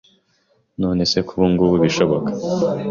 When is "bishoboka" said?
1.83-2.31